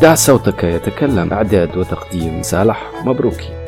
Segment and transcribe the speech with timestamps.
[0.00, 3.59] دع صوتك يتكلم إعداد وتقديم صالح مبروكي.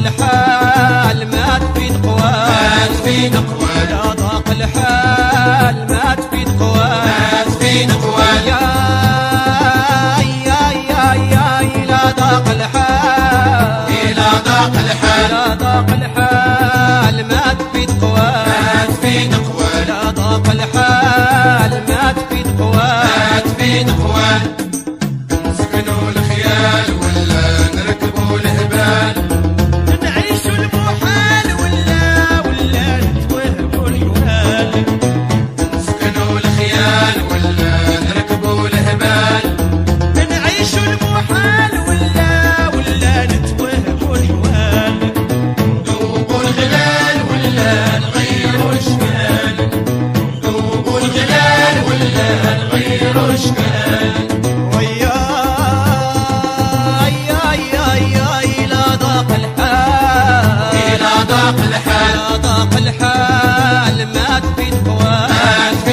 [0.00, 2.20] الحال ما تفيد قوات.
[2.22, 3.59] ما تفيد قوات.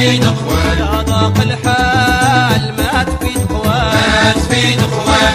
[0.07, 0.77] تفيد أخوان.
[0.79, 3.93] يا ضاق الحال ما تفيد أخوان.
[3.93, 5.33] ما تفيد أخوان.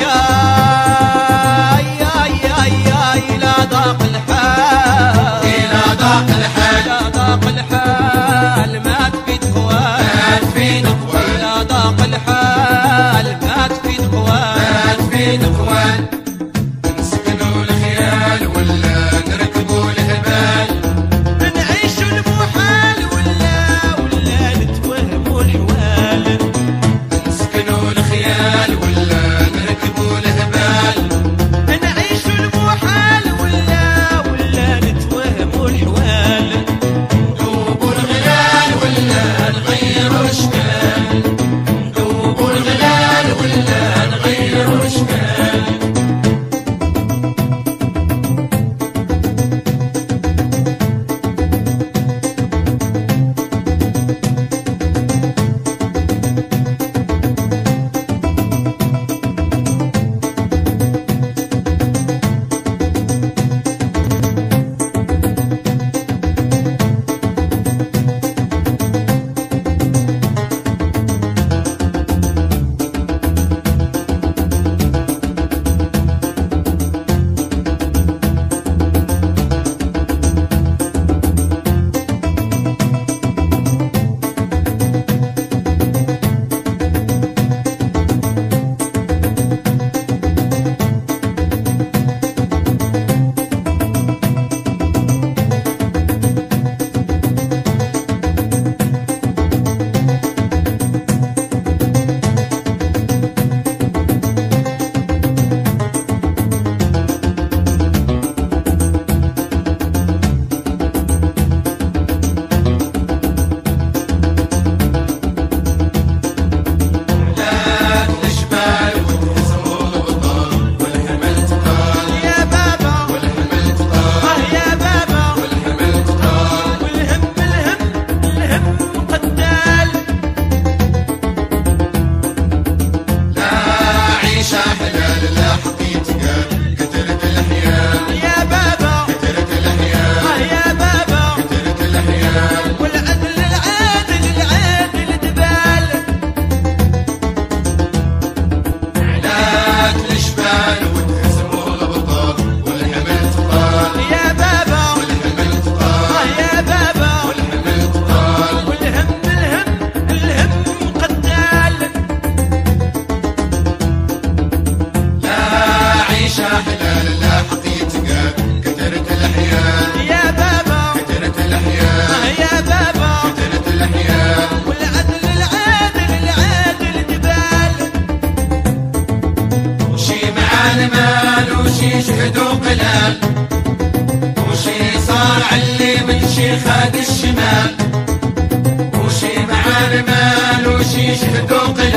[2.00, 5.44] يا يا يا لا ضاق الحال.
[5.72, 6.88] لا ضاق الحال.
[6.88, 10.04] لا ضاق الحال ما تفيد أخوان.
[10.16, 11.40] ما تفيد أخوان.
[11.40, 14.58] لا ضاق الحال ما تفيد أخوان.
[14.74, 16.21] ما تفيد أخوان.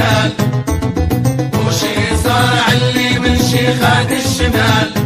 [0.06, 0.32] قلال
[1.68, 5.06] وشي صار علي من شي خاد الشمال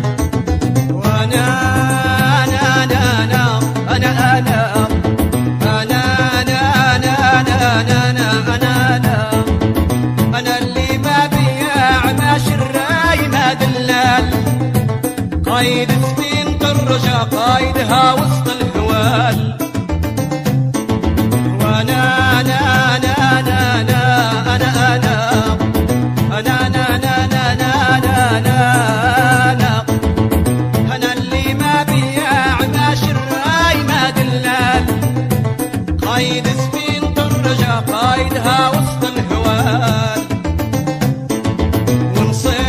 [15.46, 19.69] قايد سفين طرشة قايدها وسط الهوال
[38.40, 40.22] قايدها وسط الهوال
[42.18, 42.60] ونصيح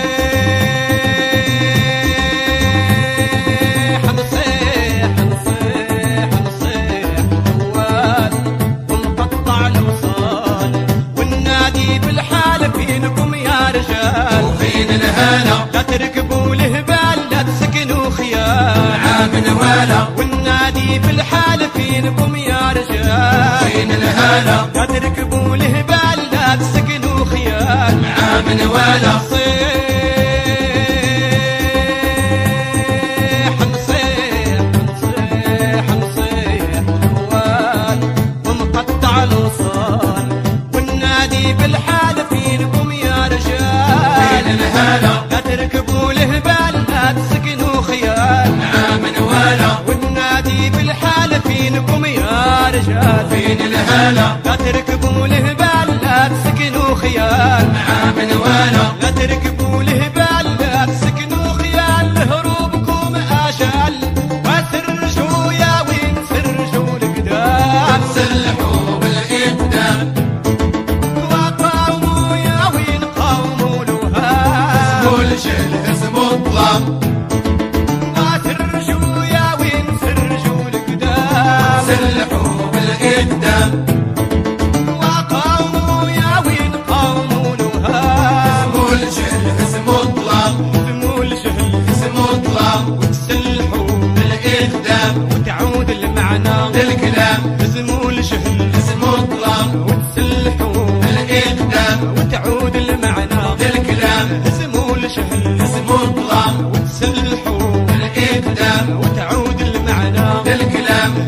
[4.19, 7.11] نصيح نصيح نصيح
[7.59, 8.33] جوال
[8.91, 10.73] ونقطع الوصال.
[11.17, 14.45] والنادي بالحال فينكم يا رجال.
[14.45, 19.01] وفين الهلا لا تركبوا الهبال لا تسكنوا خيال.
[19.05, 22.91] عامن ولا والنادي بالحال فينكم يا رجال.
[23.91, 24.85] الهلا لا
[25.51, 29.17] تركبوا الهبال لا تسكنوا خيال عامن ولا
[32.61, 34.61] نصيح نصيح
[34.93, 38.01] نصيح نصيح جوال
[38.47, 40.29] ومقطع الوصال
[40.75, 44.59] والنادي بالحال فينكم يا رجال
[45.31, 54.37] لا تركبوا الهبال لا تسكنوا خيال عامن ولا والنادي بالحال فينكم يا رجال وفين الهلا
[54.45, 55.10] لا تركبوا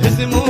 [0.07, 0.42] Esse mundo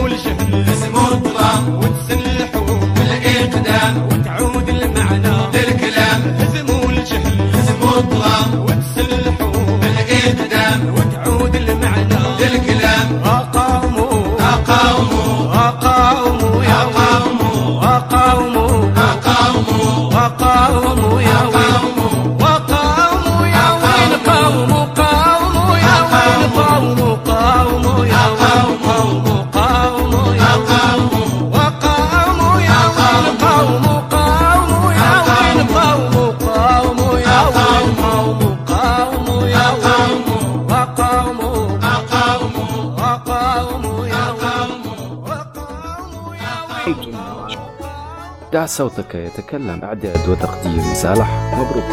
[48.53, 49.85] دع صوتك يتكلم.
[49.85, 51.85] إعداد وتقديم صالح مبروك.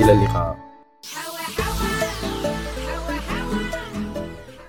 [0.00, 0.55] إلى اللقاء.